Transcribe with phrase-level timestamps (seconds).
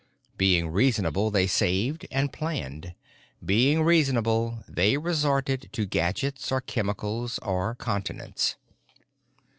[0.35, 2.95] Being reasonable, they saved and planned.
[3.45, 8.55] Being reasonable, they resorted to gadgets or chemicals or continence.